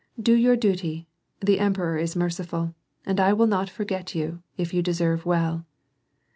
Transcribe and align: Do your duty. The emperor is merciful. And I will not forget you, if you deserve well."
Do 0.19 0.33
your 0.33 0.55
duty. 0.55 1.07
The 1.41 1.59
emperor 1.59 1.95
is 1.99 2.15
merciful. 2.15 2.73
And 3.05 3.19
I 3.19 3.33
will 3.33 3.45
not 3.45 3.69
forget 3.69 4.15
you, 4.15 4.41
if 4.57 4.73
you 4.73 4.81
deserve 4.81 5.27
well." 5.27 5.67